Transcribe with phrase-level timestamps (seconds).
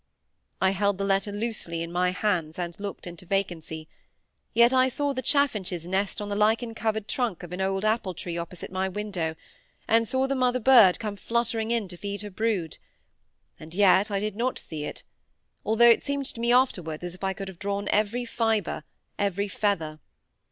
[0.59, 3.87] I held the letter loosely in my hands, and looked into vacancy,
[4.51, 8.15] yet I saw the chaffinch's nest on the lichen covered trunk of an old apple
[8.15, 9.35] tree opposite my window,
[9.87, 14.35] and saw the mother bird come fluttering in to feed her brood,—and yet I did
[14.35, 15.03] not see it,
[15.63, 18.83] although it seemed to me afterwards as if I could have drawn every fibre,
[19.19, 19.99] every feather.